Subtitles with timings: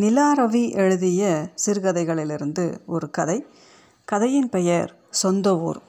[0.00, 3.46] நிலாரவி எழுதிய சிறுகதைகளிலிருந்து ஒரு கதை.
[4.04, 5.80] கதையின் பெயர் சொந்த ஊர்.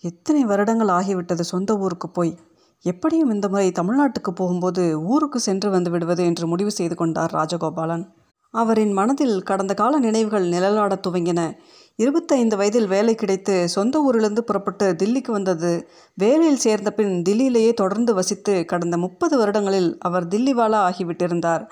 [0.00, 2.38] எத்தனை வருடங்கள் ஆகிவிட்டது சொந்த ஊருக்கு போய்?
[2.82, 8.06] எப்படியும் இந்த முறை தமிழ்நாட்டுக்கு போகும்போது ஊருக்கு சென்று வந்து விடுவது என்று முடிவு செய்து கொண்டார் ராஜகோபாலன்.
[8.50, 11.52] அவரின் மனதில் கடந்த கால நினைவுகள் நிழலாடத் துவங்கின.
[11.96, 15.88] இருபத்தைந்து வயதில் வேலை கிடைத்து சொந்த ஊரிலிருந்து புறப்பட்டு தில்லிக்கு வந்தது.
[16.14, 21.70] வேலையில் சேர்ந்த பின் தில்லியிலேயே தொடர்ந்து வசித்து கடந்த முப்பது வருடங்களில் அவர் தில்லிவாலா ஆகிவிட்டிருந்தார்.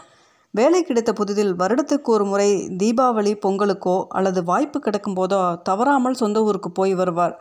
[0.55, 6.71] வேலை கிடைத்த புதிதில் வருடத்துக்கு ஒரு முறை தீபாவளி பொங்கலுக்கோ அல்லது வாய்ப்பு கிடைக்கும் போதோ தவறாமல் சொந்த ஊருக்கு
[6.71, 7.35] போய் வருவார்.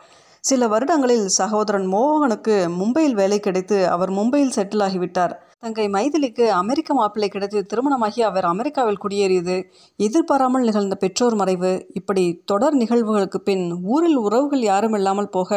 [0.44, 5.32] சில வருடங்களில் சகோதரன் மோகனுக்கு மும்பையில் வேலை கிடைத்து அவர் மும்பையில் செட்டில் ஆகிவிட்டார்.
[5.60, 9.56] தங்கை மைதிலிக்கு அமெரிக்க மாப்பிள்ளை கிடைத்து திருமணமாகி அவர் அமெரிக்காவில் குடியேறியது.
[9.98, 11.72] எதிர்பாராமல் நிகழ்ந்த பெற்றோர் மறைவு.
[11.94, 13.64] இப்படி தொடர் நிகழ்வுகளுக்கு பின்
[13.94, 15.50] ஊரில் உறவுகள் யாரும் இல்லாமல் போக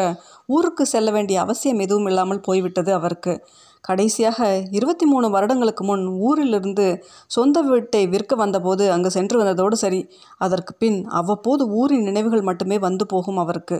[0.48, 3.36] ஊருக்கு செல்ல வேண்டிய அவசியம் எதுவும் இல்லாமல் போய்விட்டது அவருக்கு.
[3.84, 4.40] கடைசியாக
[4.72, 6.86] இருபத்தி மூணு வருடங்களுக்கு முன் ஊரிலிருந்து
[7.28, 10.02] சொந்த வீட்டை விற்க வந்தபோது அங்கு சென்று வந்ததோடு சரி
[10.38, 13.78] அதற்கு பின் அவ்வப்போது ஊரின் நினைவுகள் மட்டுமே வந்து போகும் அவருக்கு.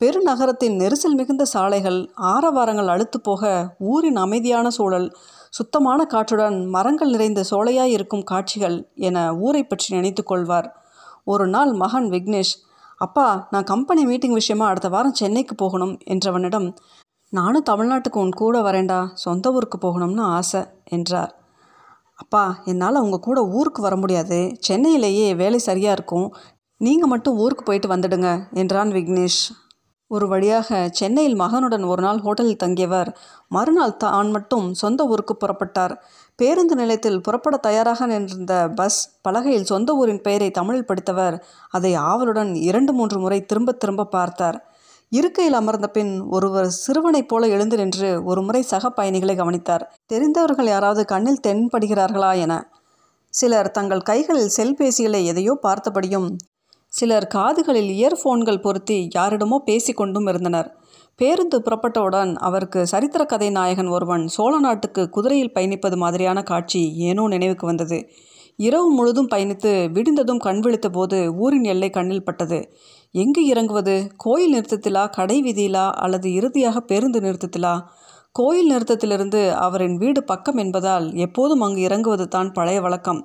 [0.00, 2.00] பெருநகரத்தின் நெரிசல் மிகுந்த சாலைகள்
[2.32, 3.42] ஆரவாரங்கள் அழுத்து போக
[3.78, 5.08] ஊரின் அமைதியான சூழல்
[5.50, 8.76] சுத்தமான காற்றுடன் மரங்கள் நிறைந்த சோலையாய் இருக்கும் காட்சிகள்
[9.08, 10.68] என ஊரை பற்றி நினைத்து கொள்வார்.
[11.24, 12.54] ஒரு நாள் மகன் விக்னேஷ்
[12.98, 16.68] அப்பா நான் கம்பெனி மீட்டிங் விஷயமா அடுத்த வாரம் சென்னைக்கு போகணும் என்றவனிடம்
[17.32, 21.32] நானும் தமிழ்நாட்டுக்கு உன் கூட வரேன்டா சொந்த ஊருக்கு போகணும்னு ஆசை என்றார்.
[22.14, 24.56] அப்பா என்னால் உங்கள் கூட ஊருக்கு வர முடியாது.
[24.58, 26.34] சென்னையிலேயே வேலை சரியாக இருக்கும்.
[26.76, 29.50] நீங்கள் மட்டும் ஊருக்கு போயிட்டு வந்துடுங்க என்றான் விக்னேஷ்.
[30.08, 33.16] ஒரு வழியாக சென்னையில் மகனுடன் ஒரு நாள் ஹோட்டலில் தங்கியவர்.
[33.48, 35.94] மறுநாள் தான் மட்டும் சொந்த ஊருக்கு புறப்பட்டார்.
[36.36, 41.44] பேருந்து நிலையத்தில் புறப்பட தயாராக நின்றிருந்த பஸ் பலகையில் சொந்த ஊரின் பெயரை தமிழில் படித்தவர்.
[41.70, 44.75] அதை ஆவலுடன் இரண்டு மூன்று முறை திரும்ப திரும்ப பார்த்தார்.
[45.12, 49.84] இருக்கையில் அமர்ந்த பின் ஒருவர் சிறுவனைப் போல எழுந்து நின்று ஒரு முறை சக பயணிகளை கவனித்தார்.
[50.06, 52.70] தெரிந்தவர்கள் யாராவது கண்ணில் தென்படுகிறார்களா என.
[53.28, 56.28] சிலர் தங்கள் கைகளில் செல்பேசிகளை எதையோ பார்த்தபடியும்
[56.92, 60.68] சிலர் காதுகளில் இயர்ஃபோன்கள் பொருத்தி யாரிடமோ பேசிக்கொண்டும் இருந்தனர்.
[61.16, 67.66] பேருந்து புறப்பட்டவுடன் அவருக்கு சரித்திர கதை நாயகன் ஒருவன் சோழ நாட்டுக்கு குதிரையில் பயணிப்பது மாதிரியான காட்சி ஏனோ நினைவுக்கு
[67.66, 68.08] வந்தது.
[68.56, 72.58] இரவு முழுதும் பயணித்து விடிந்ததும் கண் விழித்த போது ஊரின் எல்லை கண்ணில் பட்டது.
[73.22, 73.94] எங்கு இறங்குவது?
[74.16, 77.74] கோயில் நிறுத்தத்திலா கடை வீதியிலா அல்லது இறுதியாக பேருந்து நிறுத்தத்திலா?
[78.32, 83.20] கோயில் நிறுத்தத்திலிருந்து அவரின் வீடு பக்கம் என்பதால் எப்போதும் அங்கு இறங்குவது தான் பழைய வழக்கம்.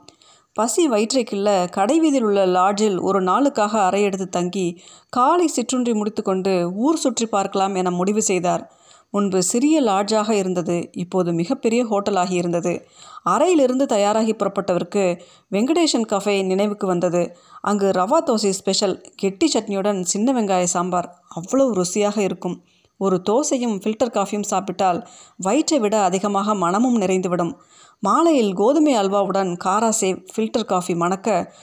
[0.55, 4.67] பசி வயிற்றை கிள்ள கடைவீதியில் உள்ள லாட்ஜில் ஒரு நாளுக்காக அறையெடுத்து தங்கி
[5.09, 6.53] காலை சிற்றுண்டி முடித்துக்கொண்டு
[6.85, 8.63] ஊர் சுற்றி பார்க்கலாம் என முடிவு செய்தார்.
[9.11, 12.87] முன்பு சிறிய லாட்ஜாக இருந்தது இப்போது மிகப்பெரிய ஹோட்டலாகி இருந்தது.
[13.23, 15.19] அறையிலிருந்து தயாராகி புறப்பட்டவருக்கு
[15.51, 17.35] வெங்கடேஷன் கஃபே நினைவுக்கு வந்தது.
[17.61, 21.21] அங்கு ரவா தோசை ஸ்பெஷல் கெட்டி சட்னியுடன் சின்ன வெங்காய சாம்பார்.
[21.27, 22.63] அவ்வளவு ருசியாக இருக்கும்.
[22.97, 25.07] ஒரு தோசையும் ஃபில்டர் காஃபியும் சாப்பிட்டால்
[25.37, 27.53] வயிற்றை விட அதிகமாக மனமும் நிறைந்துவிடும்.
[27.99, 31.55] மாலையில் கோதுமை அல்வாவுடன் காராசேவ் ஃபில்டர் காஃபி மணக்க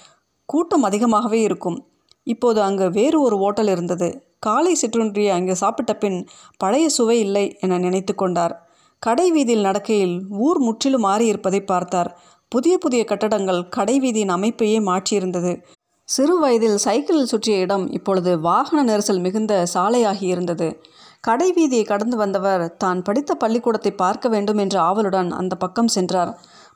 [0.45, 1.87] கூட்டம் அதிகமாகவே இருக்கும்.
[2.23, 4.28] இப்போது அங்கு வேறு ஒரு ஓட்டல் இருந்தது.
[4.43, 6.19] காலை சிற்றுன்றியை அங்கு சாப்பிட்ட பின்
[6.57, 8.55] பழைய சுவை இல்லை என நினைத்து கொண்டார்.
[9.03, 10.17] கடை வீதியில் நடக்கையில்
[10.47, 12.11] ஊர் முற்றிலும் மாறியிருப்பதை பார்த்தார்.
[12.53, 15.53] புதிய புதிய கட்டடங்கள் கடை வீதியின் அமைப்பையே மாற்றியிருந்தது.
[16.09, 20.69] சிறு வயதில் சைக்கிளில் சுற்றிய இடம் இப்பொழுது வாகன நெரிசல் மிகுந்த சாலையாகி இருந்தது.
[21.21, 26.33] கடை வீதியை கடந்து வந்தவர் தான் படித்த பள்ளிக்கூடத்தை பார்க்க வேண்டும் என்ற ஆவலுடன் அந்த பக்கம் சென்றார்.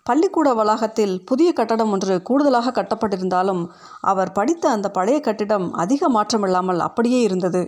[0.06, 3.62] பள்ளிக்கூட வளாகத்தில் புதிய கட்டடம் ஒன்று கூடுதலாக கட்டப்பட்டிருந்தாலும்
[4.00, 7.62] அவர் படித்த அந்த பழைய கட்டிடம் அதிக மாற்றமில்லாமல் அப்படியே இருந்தது.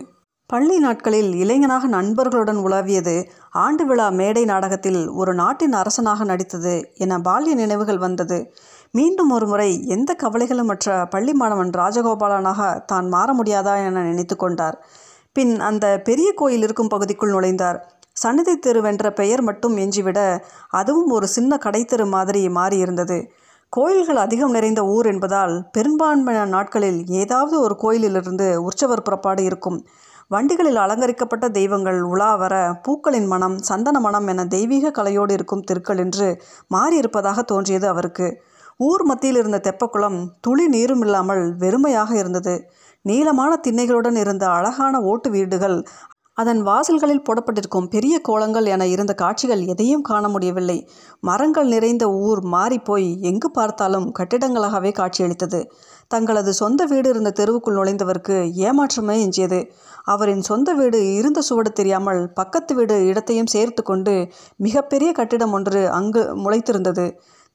[0.49, 3.15] பள்ளி நாட்களில் இளைஞனாக நண்பர்களுடன் உலாவியது
[3.49, 8.37] ஆண்டு விழா மேடை நாடகத்தில் ஒரு நாட்டின் அரசனாக நடித்தது என பால்ய நினைவுகள் வந்தது.
[8.91, 14.77] மீண்டும் ஒரு முறை எந்த கவலைகளும் மற்ற பள்ளி மாணவன் ராஜகோபாலனாக தான் மாற முடியாதா என நினைத்து கொண்டார்.
[15.33, 17.79] பின் அந்த பெரிய கோயில் இருக்கும் பகுதிக்குள் நுழைந்தார்.
[18.17, 20.19] சன்னதி தெருவென்ற பெயர் மட்டும் எஞ்சிவிட
[20.69, 23.17] அதுவும் ஒரு சின்ன கடைத்தெரு மாதிரி மாறியிருந்தது.
[23.73, 29.79] கோயில்கள் அதிகம் நிறைந்த ஊர் என்பதால் பெரும்பான்மையான நாட்களில் ஏதாவது ஒரு கோயிலிலிருந்து உற்சவர் புறப்பாடு இருக்கும்.
[30.27, 36.27] வண்டிகளில் அலங்கரிக்கப்பட்ட தெய்வங்கள் உலா வர பூக்களின் மனம் சந்தன மனம் என தெய்வீக கலையோடு இருக்கும் தெருக்கள் என்று
[36.73, 38.27] மாறியிருப்பதாக தோன்றியது அவருக்கு.
[38.79, 42.55] ஊர் மத்தியில் இருந்த தெப்பக்குளம் துளி நீரும் இல்லாமல் வெறுமையாக இருந்தது.
[43.05, 45.77] நீளமான திண்ணைகளுடன் இருந்த அழகான ஓட்டு வீடுகள்
[46.37, 50.75] அதன் வாசல்களில் போடப்பட்டிருக்கும் பெரிய கோலங்கள் என இருந்த காட்சிகள் எதையும் காண முடியவில்லை.
[51.19, 55.59] மரங்கள் நிறைந்த ஊர் மாறிப்போய் எங்கு பார்த்தாலும் கட்டிடங்களாகவே காட்சியளித்தது.
[56.07, 58.35] தங்களது சொந்த வீடு இருந்த தெருவுக்குள் நுழைந்தவருக்கு
[58.67, 59.59] ஏமாற்றமே எஞ்சியது.
[60.05, 64.15] அவரின் சொந்த வீடு இருந்த சுவடு தெரியாமல் பக்கத்து வீடு இடத்தையும் சேர்த்து கொண்டு
[64.57, 67.07] மிகப்பெரிய கட்டிடம் ஒன்று அங்கு முளைத்திருந்தது.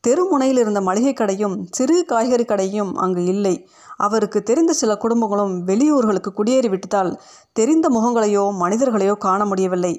[0.07, 3.55] தெருமுனையில் இருந்த மளிகை கடையும் சிறு காய்கறி கடையும் அங்கு இல்லை.
[3.97, 7.21] அவருக்கு தெரிந்த சில குடும்பங்களும் வெளியூர்களுக்கு குடியேறி விட்டதால்
[7.53, 9.95] தெரிந்த முகங்களையோ மனிதர்களையோ காண முடியவில்லை.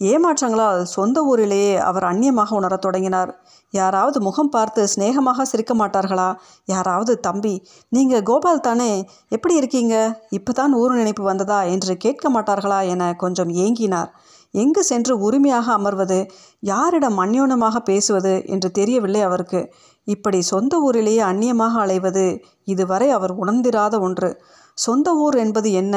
[0.00, 3.30] ஏமாற்றங்களால் சொந்த ஊரிலேயே அவர் அந்நியமாக உணரத் தொடங்கினார்.
[3.70, 6.34] யாராவது முகம் பார்த்து சிநேகமாக சிரிக்க மாட்டார்களா?
[6.64, 7.54] யாராவது தம்பி
[7.88, 8.90] நீங்கள் கோபால் தானே?
[9.28, 9.94] எப்படி இருக்கீங்க?
[10.30, 11.62] இப்போ தான் ஊர் நினைப்பு வந்ததா?
[11.62, 12.80] என்று கேட்க மாட்டார்களா?
[12.86, 14.10] என கொஞ்சம் ஏங்கினார்.
[14.54, 16.18] எங்கு சென்று உரிமையாக அமர்வது?
[16.60, 19.60] யாரிடம் அந்யோனமாக பேசுவது என்று தெரியவில்லை அவருக்கு.
[20.04, 22.24] இப்படி சொந்த ஊரிலேயே அந்நியமாக அலைவது
[22.64, 24.30] இதுவரை அவர் உணர்ந்திராத ஒன்று.
[24.74, 25.94] சொந்த ஊர் என்பது என்ன?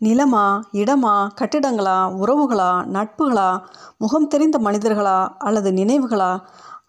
[0.00, 0.44] நிலமா?
[0.72, 1.14] இடமா?
[1.40, 1.98] கட்டிடங்களா?
[2.22, 2.70] உறவுகளா?
[2.92, 3.50] நட்புகளா?
[3.98, 5.18] முகம் தெரிந்த மனிதர்களா?
[5.38, 6.32] அல்லது நினைவுகளா?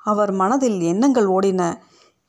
[0.04, 1.62] அவர் மனதில் எண்ணங்கள் ஓடின.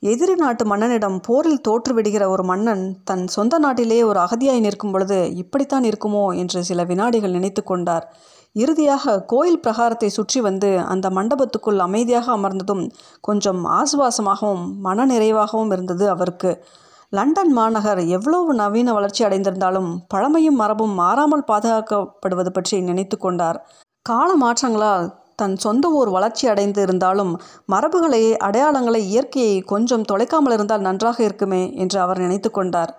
[0.02, 5.86] எதிரி நாட்டு மன்னனிடம் போரில் தோற்றுவிடுகிற ஒரு மன்னன் தன் சொந்த நாட்டிலே ஒரு அகதியாய் நிற்கும் பொழுது இப்படித்தான்
[5.90, 8.04] இருக்குமோ என்று சில வினாடிகள் நினைத்து கொண்டார்.
[8.56, 12.84] இறுதியாக கோயில் பிரகாரத்தை சுற்றி வந்து அந்த மண்டபத்துக்குள் அமைதியாக அமர்ந்ததும்
[13.20, 16.52] கொஞ்சம் ஆசுவாசமாகவும் மனநிறைவாகவும் இருந்தது அவருக்கு.
[17.12, 23.60] லண்டன் மாநகர் எவ்வளவு நவீன வளர்ச்சி அடைந்திருந்தாலும் பழமையும் மரபும் மாறாமல் பாதுகாக்கப்படுவது பற்றி நினைத்து கொண்டார்.
[24.06, 27.32] கால மாற்றங்களால் தன் சொந்த ஊர் வளர்ச்சி அடைந்து இருந்தாலும்
[27.72, 32.92] மரபுகளை அடையாளங்களை இயற்கையை கொஞ்சம் தொலைக்காமல் இருந்தால் நன்றாக இருக்குமே என்று அவர் நினைத்து கொண்டார்.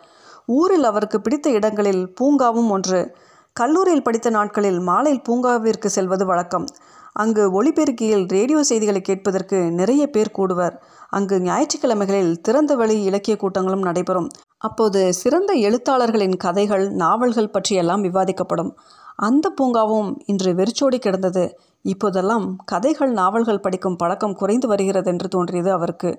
[0.46, 3.16] ஊரில் அவருக்கு பிடித்த இடங்களில் பூங்காவும் ஒன்று.
[3.54, 6.66] கல்லூரியில் படித்த நாட்களில் மாலையில் பூங்காவிற்கு செல்வது வழக்கம்.
[7.14, 10.76] அங்கு ஒளிபெருக்கியில் ரேடியோ செய்திகளை கேட்பதற்கு நிறைய பேர் கூடுவர்.
[11.10, 14.28] அங்கு ஞாயிற்றுக்கிழமைகளில் திறந்த வழி இலக்கிய கூட்டங்களும் நடைபெறும்.
[14.58, 18.72] அப்போது சிறந்த எழுத்தாளர்களின் கதைகள் நாவல்கள் பற்றியெல்லாம் விவாதிக்கப்படும்.
[19.16, 21.44] அந்த பூங்காவும் இன்று வெறிச்சோடி கிடந்தது.
[21.88, 26.12] இப்போதெல்லாம் கதைகள் நாவல்கள் படிக்கும் பழக்கம் குறைந்து வருகிறது என்று தோன்றியது அவருக்கு.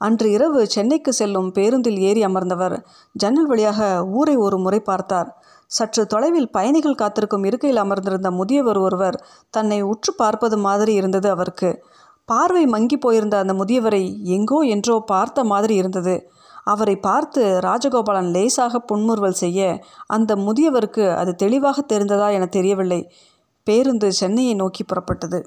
[0.00, 2.76] அன்று இரவு சென்னைக்கு செல்லும் பேருந்தில் ஏறி அமர்ந்தவர்
[3.14, 3.80] ஜன்னல் வழியாக
[4.12, 5.30] ஊரை ஒரு முறை பார்த்தார்.
[5.70, 9.16] சற்று தொலைவில் பயணிகள் காத்திருக்கும் இருக்கையில் அமர்ந்திருந்த முதியவர் ஒருவர்
[9.54, 11.70] தன்னை உற்று பார்ப்பது மாதிரி இருந்தது அவருக்கு.
[12.28, 14.02] பார்வை மங்கி போயிருந்த அந்த முதியவரை
[14.36, 16.14] எங்கோ என்றோ பார்த்த மாதிரி இருந்தது.
[16.64, 19.60] அவரை பார்த்து ராஜகோபாலன் லேசாக புன்முறுவல் செய்ய
[20.06, 23.00] அந்த முதியவருக்கு அது தெளிவாக தெரிந்ததா என தெரியவில்லை.
[23.68, 25.40] பேருந்து சென்னையை நோக்கி புறப்பட்டது.